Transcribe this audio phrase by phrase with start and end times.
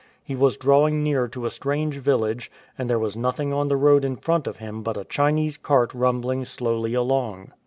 [0.23, 4.03] He was drawing near to a strange village, and there was nothing on the road
[4.03, 7.51] in front of him but a Chinese cart rumbling slowly along.